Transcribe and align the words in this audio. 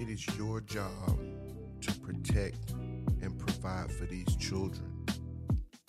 It 0.00 0.08
is 0.08 0.26
your 0.38 0.62
job 0.62 1.18
to 1.82 1.92
protect 2.00 2.70
and 3.20 3.38
provide 3.38 3.92
for 3.92 4.06
these 4.06 4.34
children. 4.36 5.04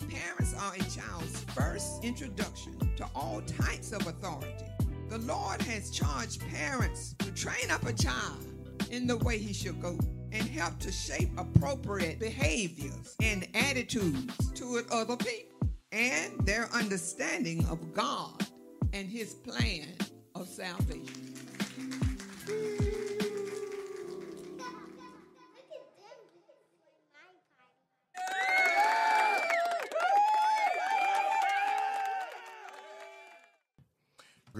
Parents 0.00 0.54
are 0.60 0.74
a 0.74 0.82
child's 0.90 1.40
first 1.54 2.04
introduction 2.04 2.78
to 2.96 3.08
all 3.14 3.40
types 3.40 3.90
of 3.92 4.06
authority. 4.06 4.66
The 5.08 5.16
Lord 5.16 5.62
has 5.62 5.90
charged 5.90 6.46
parents 6.50 7.14
to 7.20 7.32
train 7.32 7.70
up 7.70 7.86
a 7.86 7.92
child 7.94 8.44
in 8.90 9.06
the 9.06 9.16
way 9.16 9.38
he 9.38 9.54
should 9.54 9.80
go 9.80 9.98
and 10.30 10.42
help 10.46 10.78
to 10.80 10.92
shape 10.92 11.30
appropriate 11.38 12.20
behaviors 12.20 13.16
and 13.22 13.48
attitudes 13.54 14.50
toward 14.52 14.84
other 14.90 15.16
people 15.16 15.70
and 15.90 16.38
their 16.44 16.68
understanding 16.74 17.64
of 17.70 17.94
God 17.94 18.46
and 18.92 19.08
his 19.08 19.32
plan 19.32 19.88
of 20.34 20.46
salvation. 20.48 21.31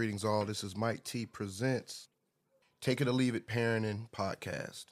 Greetings, 0.02 0.24
all. 0.24 0.44
This 0.44 0.64
is 0.64 0.76
Mike 0.76 1.04
T 1.04 1.26
presents 1.26 2.08
Take 2.80 3.00
It 3.00 3.06
or 3.06 3.12
Leave 3.12 3.36
It 3.36 3.46
Parenting 3.46 4.10
Podcast. 4.10 4.86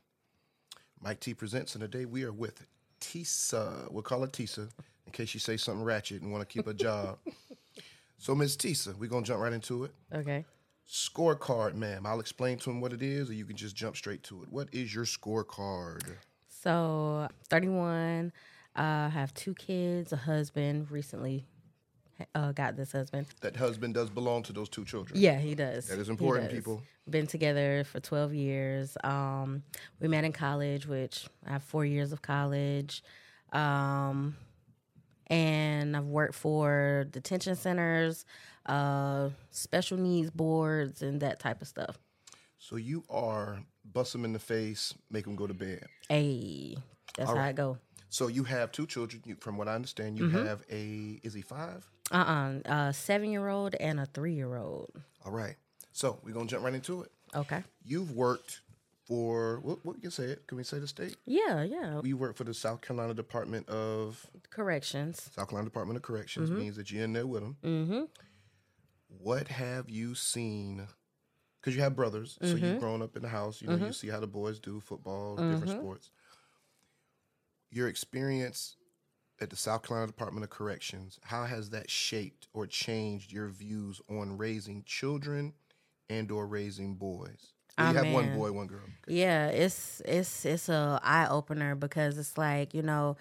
Mike 1.01 1.19
T 1.19 1.35
presents, 1.35 1.75
and 1.75 1.83
today 1.83 2.05
we 2.05 2.23
are 2.23 2.31
with 2.31 2.65
Tisa. 3.01 3.91
We'll 3.91 4.05
call 4.05 4.21
her 4.21 4.29
Tisa 4.29 4.69
in 5.07 5.13
case 5.13 5.35
you 5.35 5.41
say 5.41 5.57
something 5.57 5.83
ratchet 5.83 6.23
and 6.23 6.31
want 6.31 6.49
to 6.49 6.53
keep 6.53 6.69
a 6.69 6.73
job. 6.73 7.19
so, 8.19 8.37
Miss 8.37 8.57
Tisa, 8.57 8.97
we're 8.97 9.11
going 9.11 9.25
to 9.25 9.29
jump 9.33 9.41
right 9.43 9.53
into 9.53 9.83
it. 9.83 9.91
Okay. 10.15 10.45
Scorecard, 10.89 11.75
ma'am. 11.75 12.07
I'll 12.07 12.21
explain 12.21 12.59
to 12.59 12.71
him 12.71 12.81
what 12.81 12.93
it 12.93 13.03
is, 13.03 13.31
or 13.31 13.33
you 13.33 13.47
can 13.47 13.57
just 13.57 13.75
jump 13.75 13.97
straight 13.97 14.23
to 14.23 14.45
it. 14.45 14.49
What 14.49 14.69
is 14.71 14.95
your 14.95 15.07
scorecard? 15.07 16.05
So, 16.47 17.27
31. 17.49 18.33
I 18.77 19.07
uh, 19.07 19.11
have 19.11 19.35
two 19.35 19.55
kids, 19.55 20.13
a 20.13 20.17
husband. 20.17 20.93
Recently 20.93 21.49
uh, 22.35 22.53
got 22.53 22.77
this 22.77 22.93
husband. 22.93 23.27
That 23.41 23.57
husband 23.57 23.95
does 23.95 24.11
belong 24.11 24.43
to 24.45 24.53
those 24.53 24.69
two 24.69 24.85
children. 24.85 25.21
Yeah, 25.21 25.39
he 25.39 25.55
does. 25.55 25.89
That 25.89 25.99
is 25.99 26.09
important, 26.09 26.51
does. 26.51 26.59
people. 26.59 26.83
Been 27.09 27.27
together 27.27 27.85
for 27.85 28.01
12 28.01 28.35
years. 28.35 28.97
Um, 29.03 29.63
we 30.01 30.09
met 30.09 30.25
in 30.25 30.33
college, 30.33 30.87
which 30.87 31.27
I 31.47 31.53
have 31.53 31.63
four 31.63 31.85
years 31.85 32.13
of 32.13 32.23
college. 32.23 33.03
Um, 33.53 34.37
and 35.27 35.97
I've 35.97 36.07
worked 36.07 36.35
for 36.35 37.07
detention 37.11 37.55
centers, 37.57 38.25
uh, 38.67 39.31
special 39.51 39.97
needs 39.99 40.31
boards, 40.31 41.03
and 41.03 41.21
that 41.21 41.39
type 41.41 41.63
of 41.63 41.69
stuff. 41.69 41.99
So 42.59 42.77
you 42.77 43.05
are 43.09 43.61
bust 43.85 44.13
them 44.13 44.25
in 44.25 44.33
the 44.33 44.39
face, 44.39 44.95
make 45.11 45.25
them 45.25 45.37
go 45.37 45.47
to 45.47 45.55
bed. 45.55 45.87
Hey, 46.09 46.77
that's 47.17 47.31
All 47.31 47.37
how 47.37 47.43
right. 47.43 47.51
it 47.51 47.57
go. 47.57 47.79
So 48.11 48.27
you 48.27 48.45
have 48.45 48.73
two 48.73 48.87
children. 48.87 49.23
You, 49.25 49.37
from 49.41 49.57
what 49.57 49.69
I 49.69 49.75
understand, 49.75 50.19
you 50.19 50.25
Mm-hmm. 50.27 50.45
have 50.47 50.63
a 50.71 51.21
is 51.23 51.33
he 51.33 51.43
five? 51.43 51.89
Uh-uh, 52.11 52.55
a 52.65 52.93
seven-year-old 52.93 53.77
and 53.77 54.01
a 54.01 54.07
three-year-old. 54.07 54.91
All 55.25 55.33
right. 55.33 55.55
So 55.93 56.19
we're 56.25 56.35
gonna 56.35 56.47
jump 56.49 56.65
right 56.65 56.75
into 56.75 57.03
it. 57.03 57.13
Okay. 57.35 57.63
You've 57.85 58.11
worked 58.13 58.63
for 59.07 59.61
what? 59.61 59.85
What 59.85 60.03
you 60.03 60.11
say 60.11 60.25
it? 60.25 60.47
Can 60.49 60.57
we 60.59 60.65
say 60.65 60.79
the 60.81 60.89
state? 60.89 61.17
Yeah, 61.25 61.63
yeah. 61.63 62.01
You 62.03 62.17
work 62.17 62.37
for 62.37 62.45
the 62.45 62.53
South 62.55 62.81
Carolina 62.81 63.15
Department 63.15 63.69
of 63.69 64.27
Corrections. 64.51 65.31
South 65.35 65.49
Carolina 65.49 65.67
Department 65.69 65.97
of 65.97 66.03
Corrections. 66.03 66.51
Means 66.51 66.77
that 66.77 66.91
you're 66.91 67.05
in 67.05 67.13
there 67.13 67.27
with 67.29 67.43
them. 67.43 67.57
Mm-hmm. 67.65 68.03
What 69.09 69.49
have 69.49 69.89
you 69.91 70.15
seen? 70.15 70.87
Because 71.61 71.77
you 71.77 71.83
have 71.83 71.95
brothers, 71.95 72.39
so 72.41 72.55
Mm-hmm. 72.55 72.65
you've 72.65 72.81
grown 72.81 73.03
up 73.03 73.17
in 73.17 73.23
the 73.23 73.29
house. 73.29 73.61
You 73.61 73.69
know, 73.69 73.77
you 73.87 73.93
see 73.93 74.09
how 74.09 74.19
the 74.19 74.27
boys 74.27 74.59
do 74.59 74.81
football, 74.81 75.37
different 75.37 75.65
Mm-hmm. 75.67 75.79
sports. 75.79 76.11
Your 77.71 77.89
experience 77.89 78.77
at 79.41 79.51
the 79.51 79.57
South 79.57 79.83
Carolina 79.83 80.09
Department 80.09 80.45
of 80.45 80.51
Corrections, 80.51 81.19
how 81.25 81.45
has 81.45 81.71
that 81.71 81.91
shaped 81.91 82.49
or 82.53 82.67
changed 82.67 83.33
your 83.33 83.49
views 83.49 84.01
on 84.11 84.37
raising 84.37 84.83
children 84.85 85.55
and 86.09 86.31
or 86.31 86.47
raising 86.47 86.97
boys? 86.97 87.55
Well, 87.79 87.89
you 87.89 87.97
have 87.97 88.09
one 88.09 88.29
boy, 88.29 88.53
one 88.53 88.67
girl. 88.67 88.81
Okay. 89.05 89.17
Yeah, 89.17 89.49
it's 89.49 90.03
it's 90.05 90.45
it's 90.45 90.69
a 90.69 91.01
eye 91.03 91.27
opener 91.29 91.75
because 91.75 92.19
it's 92.19 92.37
like 92.37 92.75
you 92.75 92.83
know, 92.83 93.17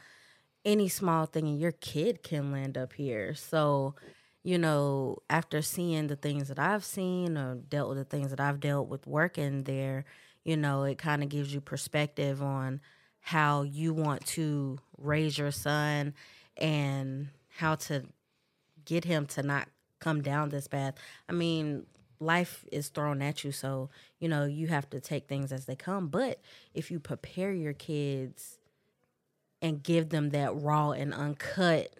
any 0.65 0.89
small 0.89 1.25
thing 1.25 1.47
and 1.47 1.59
your 1.59 1.71
kid 1.73 2.23
can 2.23 2.51
land 2.51 2.77
up 2.77 2.93
here. 2.93 3.33
So, 3.35 3.95
you 4.43 4.57
know, 4.57 5.19
after 5.29 5.61
seeing 5.61 6.07
the 6.07 6.15
things 6.15 6.47
that 6.49 6.59
I've 6.59 6.85
seen 6.85 7.37
or 7.37 7.55
dealt 7.55 7.89
with 7.89 7.97
the 7.97 8.05
things 8.05 8.31
that 8.31 8.39
I've 8.39 8.59
dealt 8.59 8.87
with 8.89 9.07
working 9.07 9.63
there, 9.63 10.05
you 10.43 10.57
know, 10.57 10.83
it 10.83 10.97
kind 10.97 11.23
of 11.23 11.29
gives 11.29 11.53
you 11.53 11.61
perspective 11.61 12.41
on 12.41 12.81
how 13.21 13.63
you 13.63 13.93
want 13.93 14.25
to 14.25 14.79
raise 14.97 15.37
your 15.37 15.51
son 15.51 16.13
and 16.57 17.27
how 17.57 17.75
to 17.75 18.03
get 18.85 19.05
him 19.05 19.25
to 19.27 19.43
not 19.43 19.67
come 19.99 20.21
down 20.21 20.49
this 20.49 20.67
path. 20.67 20.95
I 21.27 21.33
mean, 21.33 21.85
life 22.19 22.65
is 22.71 22.89
thrown 22.89 23.21
at 23.21 23.43
you, 23.43 23.51
so 23.51 23.89
you 24.19 24.27
know 24.27 24.45
you 24.45 24.67
have 24.67 24.89
to 24.91 24.99
take 24.99 25.27
things 25.27 25.51
as 25.51 25.65
they 25.65 25.75
come. 25.75 26.07
But 26.07 26.39
if 26.73 26.89
you 26.91 26.99
prepare 26.99 27.53
your 27.53 27.73
kids 27.73 28.57
and 29.61 29.83
give 29.83 30.09
them 30.09 30.29
that 30.29 30.55
raw 30.55 30.91
and 30.91 31.13
uncut 31.13 31.93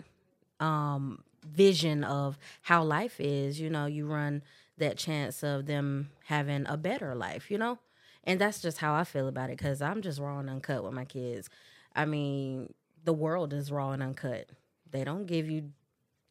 um, 0.59 1.23
vision 1.45 2.03
of 2.03 2.37
how 2.63 2.83
life 2.83 3.19
is, 3.19 3.59
you 3.59 3.69
know, 3.69 3.85
you 3.85 4.05
run 4.05 4.41
that 4.77 4.97
chance 4.97 5.43
of 5.43 5.65
them 5.65 6.09
having 6.25 6.65
a 6.67 6.77
better 6.77 7.15
life, 7.15 7.51
you 7.51 7.57
know? 7.57 7.77
And 8.25 8.39
that's 8.39 8.61
just 8.61 8.77
how 8.77 8.93
I 8.93 9.03
feel 9.05 9.27
about 9.27 9.49
it 9.49 9.57
because 9.57 9.81
I'm 9.81 10.01
just 10.01 10.19
raw 10.19 10.39
and 10.39 10.49
uncut 10.49 10.83
with 10.83 10.93
my 10.93 11.05
kids. 11.05 11.49
I 11.95 12.05
mean, 12.05 12.73
the 13.03 13.13
world 13.13 13.53
is 13.53 13.71
raw 13.71 13.91
and 13.91 14.03
uncut. 14.03 14.49
They 14.91 15.03
don't 15.03 15.25
give 15.25 15.49
you 15.49 15.71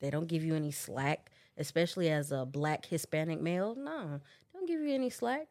they 0.01 0.11
don't 0.11 0.27
give 0.29 0.45
you 0.45 0.55
any 0.55 0.71
slack, 0.71 1.31
especially 1.57 2.09
as 2.11 2.31
a 2.31 2.45
black 2.47 2.87
Hispanic 2.87 3.41
male. 3.41 3.75
No, 3.75 4.21
don't 4.53 4.69
give 4.69 4.81
you 4.81 4.95
any 4.95 5.11
slack. 5.11 5.49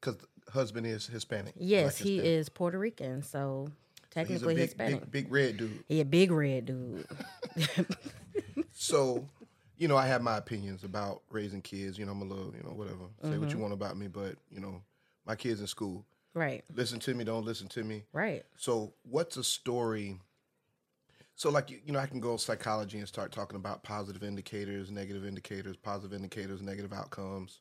Because 0.00 0.18
husband 0.52 0.86
is 0.86 1.06
Hispanic. 1.06 1.54
Yes, 1.56 1.96
he 1.98 2.16
Hispanic. 2.16 2.38
is 2.38 2.48
Puerto 2.50 2.78
Rican, 2.78 3.22
so 3.22 3.68
technically 4.10 4.54
big, 4.56 4.64
Hispanic. 4.64 5.00
big, 5.10 5.10
big 5.24 5.32
red 5.32 5.56
dude. 5.56 5.84
He 5.86 6.00
a 6.00 6.04
big 6.04 6.30
red 6.32 6.66
dude. 6.66 7.06
So, 8.72 9.26
you 9.76 9.88
know, 9.88 9.96
I 9.96 10.06
have 10.06 10.22
my 10.22 10.36
opinions 10.36 10.84
about 10.84 11.22
raising 11.30 11.60
kids. 11.62 11.98
You 11.98 12.06
know, 12.06 12.12
I'm 12.12 12.22
a 12.22 12.24
little, 12.24 12.54
you 12.56 12.62
know, 12.62 12.70
whatever. 12.74 13.04
Say 13.22 13.30
what 13.30 13.40
Mm-hmm. 13.48 13.56
you 13.56 13.58
want 13.58 13.72
about 13.74 13.96
me, 13.96 14.06
but 14.06 14.36
you 14.50 14.60
know, 14.60 14.80
my 15.28 15.36
kids 15.36 15.60
in 15.60 15.66
school. 15.66 16.06
right, 16.34 16.64
Listen 16.74 16.98
to 17.00 17.14
me, 17.14 17.22
don't 17.22 17.44
listen 17.44 17.68
to 17.68 17.84
me. 17.84 18.04
right. 18.12 18.44
So, 18.56 18.94
what's 19.02 19.36
a 19.36 19.44
story? 19.44 20.18
So, 21.36 21.50
like 21.50 21.70
you, 21.70 21.92
know, 21.92 22.00
I 22.00 22.06
can 22.06 22.18
go 22.18 22.36
psychology 22.36 22.98
and 22.98 23.06
start 23.06 23.30
talking 23.30 23.56
about 23.56 23.84
positive 23.84 24.24
indicators, 24.24 24.90
negative 24.90 25.24
indicators, 25.24 25.76
positive 25.76 26.12
indicators, 26.12 26.62
negative 26.62 26.92
outcomes. 26.92 27.60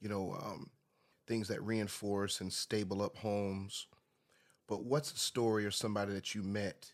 You 0.00 0.10
know, 0.10 0.36
um, 0.44 0.68
things 1.26 1.48
that 1.48 1.62
reinforce 1.62 2.40
and 2.42 2.52
stable 2.52 3.00
up 3.00 3.16
homes. 3.16 3.86
But 4.68 4.84
what's 4.84 5.12
a 5.12 5.16
story 5.16 5.64
or 5.64 5.70
somebody 5.70 6.12
that 6.12 6.34
you 6.34 6.42
met 6.42 6.92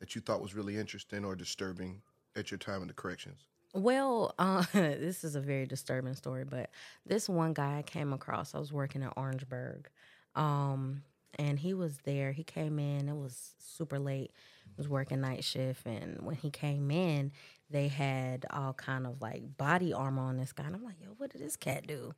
that 0.00 0.14
you 0.14 0.20
thought 0.20 0.42
was 0.42 0.54
really 0.54 0.76
interesting 0.76 1.24
or 1.24 1.34
disturbing 1.36 2.02
at 2.36 2.50
your 2.50 2.58
time 2.58 2.82
in 2.82 2.88
the 2.88 2.94
corrections? 2.94 3.44
Well, 3.74 4.34
uh, 4.38 4.64
this 4.74 5.24
is 5.24 5.36
a 5.36 5.40
very 5.40 5.66
disturbing 5.66 6.14
story, 6.14 6.44
but 6.44 6.70
this 7.06 7.28
one 7.28 7.54
guy 7.54 7.78
I 7.78 7.82
came 7.82 8.12
across, 8.12 8.54
I 8.54 8.60
was 8.60 8.72
working 8.72 9.02
in 9.02 9.10
Orangeburg, 9.16 9.88
um, 10.36 11.02
and 11.38 11.58
he 11.58 11.74
was 11.74 11.98
there. 12.04 12.32
He 12.32 12.44
came 12.44 12.78
in, 12.78 13.08
it 13.08 13.16
was 13.16 13.54
super 13.58 13.98
late, 13.98 14.32
was 14.76 14.88
working 14.88 15.20
night 15.22 15.44
shift, 15.44 15.86
and 15.86 16.22
when 16.22 16.36
he 16.36 16.50
came 16.50 16.90
in, 16.92 17.32
they 17.70 17.88
had 17.88 18.46
all 18.50 18.74
kind 18.74 19.06
of 19.06 19.20
like 19.20 19.56
body 19.58 19.92
armor 19.92 20.22
on 20.22 20.38
this 20.38 20.52
guy. 20.52 20.64
And 20.66 20.76
I'm 20.76 20.84
like, 20.84 21.00
yo, 21.02 21.08
what 21.18 21.32
did 21.32 21.42
this 21.42 21.56
cat 21.56 21.86
do? 21.86 22.14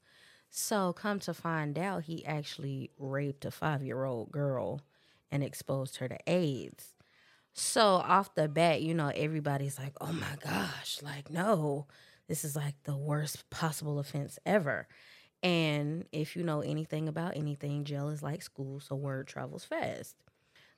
So 0.51 0.95
come 0.95 1.21
to 1.21 1.35
find 1.35 1.79
out, 1.79 2.05
he 2.05 2.27
actually 2.27 2.91
raped 2.99 3.45
a 3.47 3.53
five 3.53 3.85
year 3.85 4.05
old 4.07 4.33
girl 4.33 4.83
and 5.31 5.45
exposed 5.45 5.99
her 5.99 6.09
to 6.09 6.19
AIDS. 6.27 6.96
So 7.59 7.97
off 7.97 8.35
the 8.35 8.49
bat, 8.49 8.83
you 8.83 8.95
know, 8.95 9.09
everybody's 9.15 9.79
like, 9.79 9.95
"Oh 10.01 10.13
my 10.13 10.37
gosh, 10.41 11.01
like 11.03 11.31
no, 11.31 11.87
this 12.29 12.45
is 12.45 12.55
like 12.57 12.75
the 12.85 12.97
worst 12.97 13.49
possible 13.51 13.99
offense 13.99 14.39
ever." 14.45 14.87
And 15.43 16.07
if 16.13 16.37
you 16.37 16.43
know 16.45 16.63
anything 16.63 17.09
about 17.09 17.37
anything, 17.37 17.85
jail 17.85 18.09
is 18.11 18.23
like 18.23 18.43
school, 18.43 18.81
so 18.81 18.97
word 18.97 19.29
travels 19.29 19.65
fast. 19.65 20.17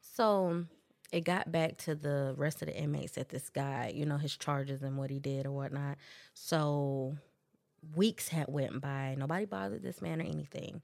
So 0.02 0.66
it 1.12 1.22
got 1.24 1.52
back 1.52 1.78
to 1.80 1.94
the 1.96 2.34
rest 2.36 2.62
of 2.62 2.68
the 2.68 2.76
inmates 2.76 3.14
that 3.14 3.30
this 3.30 3.50
guy, 3.50 3.92
you 3.94 4.06
know, 4.06 4.18
his 4.18 4.36
charges 4.36 4.82
and 4.82 4.98
what 4.98 5.10
he 5.10 5.20
did 5.20 5.46
or 5.46 5.52
whatnot. 5.52 5.98
So 6.34 7.16
weeks 7.96 8.28
had 8.28 8.46
went 8.48 8.80
by, 8.80 9.14
nobody 9.18 9.44
bothered 9.46 9.82
this 9.82 10.02
man 10.02 10.20
or 10.20 10.24
anything. 10.24 10.82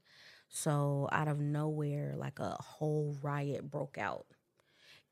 So 0.49 1.09
out 1.11 1.27
of 1.27 1.39
nowhere, 1.39 2.15
like 2.17 2.39
a 2.39 2.51
whole 2.61 3.17
riot 3.21 3.69
broke 3.69 3.97
out 3.97 4.25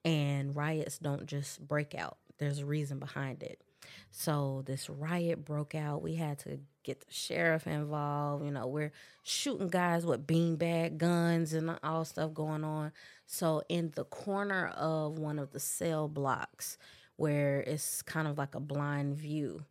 and 0.05 0.55
riots 0.55 0.97
don't 0.97 1.25
just 1.25 1.65
break 1.67 1.95
out 1.95 2.17
there's 2.37 2.59
a 2.59 2.65
reason 2.65 2.99
behind 2.99 3.41
it 3.43 3.61
so 4.11 4.63
this 4.65 4.89
riot 4.89 5.43
broke 5.45 5.75
out 5.75 6.01
we 6.01 6.15
had 6.15 6.39
to 6.39 6.59
get 6.83 6.99
the 6.99 7.13
sheriff 7.13 7.65
involved. 7.65 8.45
You 8.45 8.51
know, 8.51 8.67
we're 8.67 8.91
shooting 9.23 9.69
guys 9.69 10.05
with 10.05 10.27
beanbag 10.27 10.97
guns 10.97 11.53
and 11.53 11.77
all 11.83 12.05
stuff 12.05 12.33
going 12.33 12.63
on. 12.63 12.91
So 13.25 13.63
in 13.69 13.91
the 13.95 14.05
corner 14.05 14.67
of 14.67 15.17
one 15.17 15.39
of 15.39 15.51
the 15.51 15.59
cell 15.59 16.07
blocks 16.07 16.77
where 17.15 17.61
it's 17.61 18.01
kind 18.01 18.27
of 18.27 18.37
like 18.37 18.55
a 18.55 18.59
blind 18.59 19.15
view, 19.15 19.63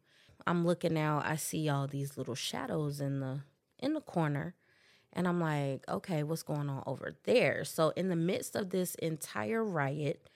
I'm 0.47 0.67
looking 0.67 0.99
out, 0.99 1.25
I 1.25 1.37
see 1.37 1.69
all 1.69 1.87
these 1.87 2.17
little 2.17 2.35
shadows 2.35 3.01
in 3.01 3.21
the 3.21 3.41
in 3.79 3.95
the 3.95 4.01
corner. 4.01 4.55
And 5.13 5.29
I'm 5.29 5.41
like, 5.41 5.85
okay, 5.89 6.23
what's 6.23 6.43
going 6.43 6.71
on 6.71 6.83
over 6.87 7.15
there? 7.25 7.65
So 7.65 7.91
in 7.97 8.09
the 8.09 8.17
midst 8.17 8.57
of 8.57 8.71
this 8.71 8.95
entire 8.97 9.63
riot, 9.65 10.29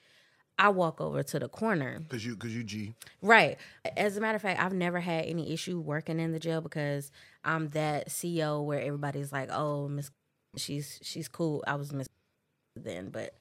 I 0.59 0.71
walk 0.71 1.01
over 1.01 1.23
to 1.23 1.39
the 1.39 1.49
corner. 1.49 2.01
Cause 2.09 2.25
you, 2.25 2.37
cause 2.37 2.51
you 2.53 2.63
G. 2.65 2.95
Right. 3.21 3.59
As 3.97 4.17
a 4.17 4.21
matter 4.21 4.37
of 4.37 4.43
fact, 4.43 4.61
I've 4.61 4.73
never 4.73 5.01
had 5.01 5.27
any 5.27 5.53
issue 5.53 5.81
working 5.81 6.19
in 6.19 6.33
the 6.33 6.39
jail 6.39 6.61
because 6.61 7.11
I'm 7.45 7.69
that 7.71 8.09
CEO 8.09 8.65
where 8.65 8.81
everybody's 8.81 9.33
like, 9.33 9.51
"Oh, 9.53 9.89
Miss, 9.89 10.11
she's 10.57 10.99
she's 11.03 11.29
cool." 11.29 11.63
I 11.67 11.75
was 11.75 11.93
Miss 11.93 12.09
then, 12.75 13.11
but 13.11 13.35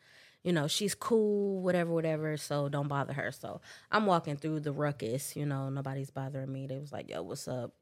you 0.44 0.54
know, 0.54 0.68
she's 0.68 0.94
cool, 0.96 1.62
whatever, 1.62 1.92
whatever. 1.92 2.38
So 2.38 2.70
don't 2.70 2.88
bother 2.90 3.14
her. 3.14 3.32
So 3.32 3.62
I'm 3.92 4.06
walking 4.06 4.36
through 4.38 4.62
the 4.62 4.74
ruckus. 4.74 5.36
You 5.36 5.46
know, 5.46 5.70
nobody's 5.70 6.12
bothering 6.12 6.52
me. 6.52 6.68
They 6.68 6.80
was 6.80 6.92
like, 6.92 7.10
"Yo, 7.10 7.24
what's 7.24 7.48
up? 7.48 7.74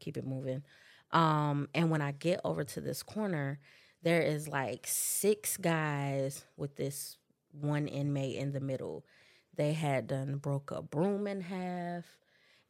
Keep 0.00 0.16
it 0.16 0.26
moving." 0.26 0.62
Um, 1.14 1.68
and 1.74 1.90
when 1.90 2.02
I 2.02 2.12
get 2.12 2.40
over 2.44 2.64
to 2.64 2.82
this 2.82 3.02
corner, 3.02 3.60
there 4.02 4.22
is 4.22 4.48
like 4.48 4.86
six 4.86 5.56
guys 5.56 6.44
with 6.56 6.76
this 6.76 7.18
one 7.52 7.88
inmate 7.88 8.36
in 8.36 8.52
the 8.52 8.60
middle. 8.60 9.06
They 9.56 9.74
had 9.74 10.08
done 10.08 10.36
broke 10.38 10.72
a 10.72 10.82
broom 10.82 11.26
in 11.28 11.42
half 11.42 12.04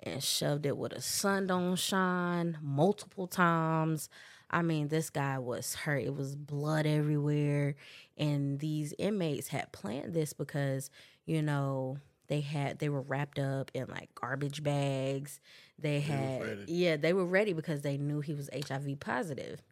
and 0.03 0.23
shoved 0.23 0.67
it 0.67 0.77
with 0.77 0.93
a 0.93 1.01
sun 1.01 1.47
don't 1.47 1.77
shine 1.77 2.59
multiple 2.63 3.27
times. 3.27 4.09
I 4.51 4.63
mean, 4.63 4.89
this 4.89 5.11
guy 5.11 5.39
was 5.39 5.75
hurt. 5.75 6.05
It 6.05 6.15
was 6.15 6.37
blood 6.37 6.87
everywhere. 6.87 7.77
And 8.19 8.61
these 8.61 8.95
inmates 8.99 9.49
had 9.49 9.73
planned 9.73 10.15
this 10.15 10.35
because, 10.35 10.91
you 11.27 11.43
know, 11.43 11.99
they 12.29 12.41
had 12.41 12.79
they 12.79 12.89
were 12.89 13.03
wrapped 13.03 13.39
up 13.39 13.71
in 13.75 13.87
like 13.89 14.15
garbage 14.15 14.63
bags. 14.63 15.41
They 15.79 16.01
had 16.01 16.65
yeah, 16.69 16.97
they 16.97 17.13
were 17.13 17.27
ready 17.27 17.53
because 17.53 17.83
they 17.83 17.97
knew 17.97 18.21
he 18.21 18.35
was 18.35 18.49
HIV 18.53 19.01
positive. 19.01 19.63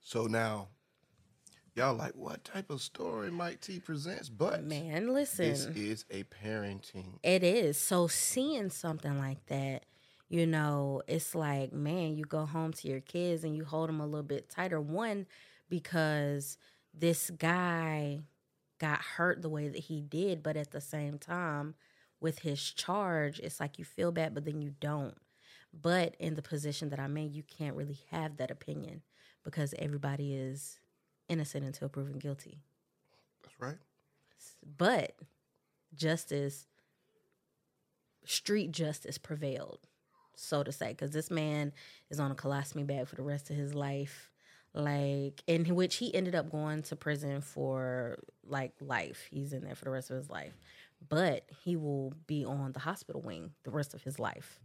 So 0.00 0.26
now 0.26 0.68
y'all 1.74 1.94
like 1.94 2.14
what 2.14 2.44
type 2.44 2.70
of 2.70 2.80
story 2.80 3.30
Mike 3.30 3.60
T 3.60 3.80
presents? 3.80 4.28
But 4.28 4.64
man, 4.64 5.12
listen, 5.12 5.48
this 5.48 5.66
is 5.66 6.04
a 6.10 6.24
parenting. 6.24 7.18
It 7.22 7.42
is. 7.42 7.78
So 7.78 8.06
seeing 8.06 8.70
something 8.70 9.18
like 9.18 9.44
that, 9.46 9.84
you 10.28 10.46
know, 10.46 11.02
it's 11.06 11.34
like 11.34 11.72
man, 11.72 12.16
you 12.16 12.24
go 12.24 12.44
home 12.44 12.72
to 12.74 12.88
your 12.88 13.00
kids 13.00 13.44
and 13.44 13.56
you 13.56 13.64
hold 13.64 13.88
them 13.88 14.00
a 14.00 14.06
little 14.06 14.22
bit 14.22 14.50
tighter. 14.50 14.80
One 14.80 15.26
because 15.68 16.58
this 16.92 17.30
guy 17.30 18.20
got 18.78 19.00
hurt 19.00 19.42
the 19.42 19.48
way 19.48 19.68
that 19.68 19.84
he 19.84 20.00
did, 20.00 20.42
but 20.42 20.56
at 20.56 20.70
the 20.70 20.80
same 20.80 21.18
time, 21.18 21.74
with 22.20 22.40
his 22.40 22.72
charge, 22.72 23.38
it's 23.40 23.60
like 23.60 23.78
you 23.78 23.84
feel 23.84 24.12
bad, 24.12 24.34
but 24.34 24.44
then 24.44 24.60
you 24.60 24.74
don't. 24.80 25.16
But 25.72 26.14
in 26.18 26.34
the 26.34 26.42
position 26.42 26.88
that 26.90 27.00
I'm 27.00 27.16
in, 27.16 27.32
you 27.32 27.42
can't 27.42 27.76
really 27.76 27.98
have 28.10 28.36
that 28.38 28.50
opinion 28.50 29.02
because 29.44 29.74
everybody 29.78 30.34
is 30.34 30.80
innocent 31.28 31.64
until 31.64 31.88
proven 31.88 32.18
guilty. 32.18 32.62
That's 33.42 33.60
right. 33.60 33.76
But 34.76 35.12
justice, 35.94 36.66
street 38.24 38.72
justice 38.72 39.18
prevailed, 39.18 39.80
so 40.34 40.62
to 40.62 40.72
say, 40.72 40.88
because 40.88 41.10
this 41.10 41.30
man 41.30 41.72
is 42.10 42.18
on 42.18 42.30
a 42.30 42.34
colostomy 42.34 42.86
bag 42.86 43.08
for 43.08 43.16
the 43.16 43.22
rest 43.22 43.50
of 43.50 43.56
his 43.56 43.74
life. 43.74 44.30
Like, 44.76 45.42
in 45.46 45.74
which 45.74 45.96
he 45.96 46.14
ended 46.14 46.34
up 46.34 46.50
going 46.50 46.82
to 46.82 46.96
prison 46.96 47.40
for 47.40 48.18
like 48.46 48.74
life. 48.80 49.26
He's 49.30 49.52
in 49.54 49.64
there 49.64 49.74
for 49.74 49.86
the 49.86 49.90
rest 49.90 50.10
of 50.10 50.16
his 50.18 50.28
life. 50.30 50.52
But 51.08 51.44
he 51.64 51.76
will 51.76 52.12
be 52.26 52.44
on 52.44 52.72
the 52.72 52.80
hospital 52.80 53.22
wing 53.22 53.52
the 53.64 53.70
rest 53.70 53.94
of 53.94 54.02
his 54.02 54.18
life. 54.18 54.60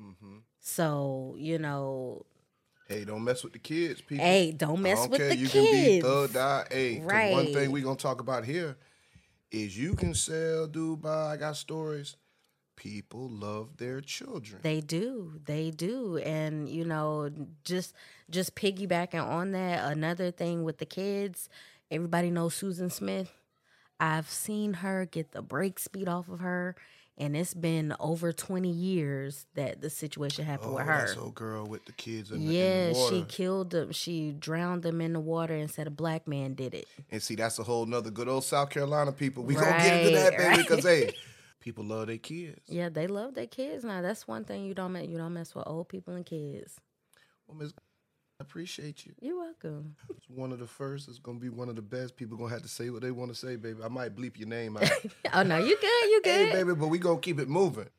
Mm-hmm. 0.00 0.36
So, 0.60 1.34
you 1.38 1.58
know, 1.58 2.24
Hey, 2.86 3.04
don't 3.04 3.22
mess 3.22 3.44
with 3.44 3.52
the 3.52 3.58
kids, 3.58 4.00
people. 4.00 4.24
Hey, 4.24 4.50
don't 4.52 4.80
mess 4.80 5.00
don't 5.00 5.10
with 5.10 5.20
care. 5.20 5.28
the 5.28 5.36
you 5.36 5.48
kids. 5.48 5.66
You 5.66 6.00
can 6.00 6.00
be 6.00 6.32
thugged 6.32 6.36
out. 6.36 6.72
Hey, 6.72 7.00
'cause 7.00 7.32
one 7.32 7.52
thing 7.52 7.70
we're 7.70 7.82
gonna 7.84 7.96
talk 7.96 8.20
about 8.20 8.44
here 8.46 8.78
is 9.50 9.76
you 9.76 9.94
can 9.94 10.14
sell 10.14 10.66
Dubai. 10.68 11.32
I 11.32 11.36
got 11.36 11.56
stories. 11.56 12.16
People 12.78 13.28
love 13.28 13.76
their 13.78 14.00
children. 14.00 14.60
They 14.62 14.80
do. 14.80 15.32
They 15.46 15.72
do. 15.72 16.18
And 16.18 16.68
you 16.68 16.84
know, 16.84 17.28
just 17.64 17.92
just 18.30 18.54
piggybacking 18.54 19.20
on 19.20 19.50
that, 19.50 19.90
another 19.90 20.30
thing 20.30 20.62
with 20.62 20.78
the 20.78 20.86
kids, 20.86 21.48
everybody 21.90 22.30
knows 22.30 22.54
Susan 22.54 22.88
Smith. 22.88 23.32
I've 23.98 24.30
seen 24.30 24.74
her 24.74 25.06
get 25.06 25.32
the 25.32 25.42
brakes 25.42 25.88
beat 25.88 26.06
off 26.06 26.28
of 26.28 26.38
her, 26.38 26.76
and 27.16 27.36
it's 27.36 27.52
been 27.52 27.96
over 27.98 28.32
20 28.32 28.70
years 28.70 29.46
that 29.54 29.80
the 29.80 29.90
situation 29.90 30.44
happened 30.44 30.70
oh, 30.70 30.76
with 30.76 30.86
her. 30.86 31.16
old 31.18 31.34
girl 31.34 31.66
with 31.66 31.84
the 31.84 31.90
kids 31.92 32.30
in, 32.30 32.46
the, 32.46 32.52
yeah, 32.54 32.86
in 32.86 32.92
the 32.92 33.08
she 33.08 33.24
killed 33.24 33.70
them. 33.70 33.90
She 33.90 34.30
drowned 34.30 34.84
them 34.84 35.00
in 35.00 35.14
the 35.14 35.20
water 35.20 35.56
and 35.56 35.68
said 35.68 35.88
a 35.88 35.90
black 35.90 36.28
man 36.28 36.54
did 36.54 36.74
it. 36.74 36.86
and 37.10 37.20
see, 37.20 37.34
that's 37.34 37.58
a 37.58 37.64
whole 37.64 37.86
nother 37.86 38.12
good 38.12 38.28
old 38.28 38.44
South 38.44 38.70
Carolina 38.70 39.10
people. 39.10 39.42
We 39.42 39.54
gonna 39.54 39.66
get 39.78 40.00
into 40.00 40.16
that, 40.16 40.28
Right, 40.30 40.38
baby, 40.38 40.48
right. 40.48 40.68
because 40.68 40.84
hey, 40.84 41.12
people 41.68 41.84
love 41.84 42.06
their 42.06 42.16
kids. 42.16 42.62
Yeah, 42.66 42.88
they 42.88 43.06
love 43.06 43.34
their 43.34 43.46
kids 43.46 43.84
now. 43.84 44.00
That's 44.00 44.26
one 44.26 44.44
thing 44.44 44.64
you 44.64 44.72
don't 44.72 44.92
mess, 44.92 45.06
you 45.06 45.18
don't 45.18 45.34
mess 45.34 45.54
with 45.54 45.66
old 45.66 45.90
people 45.90 46.14
and 46.14 46.24
kids. 46.24 46.80
Well, 47.46 47.58
Miss, 47.58 47.74
I 48.40 48.42
appreciate 48.42 49.04
you. 49.04 49.12
You're 49.20 49.36
welcome. 49.36 49.94
It's 50.16 50.30
one 50.30 50.50
of 50.50 50.60
the 50.60 50.66
first. 50.66 51.08
It's 51.08 51.18
gonna 51.18 51.38
be 51.38 51.50
one 51.50 51.68
of 51.68 51.76
the 51.76 51.82
best. 51.82 52.16
People 52.16 52.38
gonna 52.38 52.54
have 52.54 52.62
to 52.62 52.68
say 52.68 52.88
what 52.88 53.02
they 53.02 53.10
want 53.10 53.30
to 53.32 53.38
say, 53.38 53.56
baby. 53.56 53.80
I 53.84 53.88
might 53.88 54.16
bleep 54.16 54.38
your 54.38 54.48
name 54.48 54.78
out. 54.78 54.90
oh 55.34 55.42
no, 55.42 55.58
you 55.58 55.76
good, 55.78 56.10
you 56.10 56.22
good. 56.24 56.48
Hey, 56.48 56.52
baby, 56.52 56.74
but 56.74 56.88
we 56.88 56.96
gonna 56.98 57.20
keep 57.20 57.38
it 57.38 57.50
moving. 57.50 57.90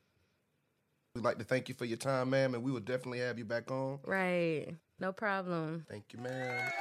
We'd 1.14 1.22
like 1.22 1.38
to 1.38 1.44
thank 1.44 1.68
you 1.68 1.76
for 1.76 1.84
your 1.84 1.96
time, 1.96 2.30
ma'am, 2.30 2.54
and 2.54 2.64
we 2.64 2.72
will 2.72 2.80
definitely 2.80 3.20
have 3.20 3.38
you 3.38 3.44
back 3.44 3.70
on. 3.70 4.00
Right. 4.04 4.74
No 4.98 5.12
problem. 5.12 5.86
Thank 5.88 6.12
you, 6.12 6.18
ma'am. 6.18 6.72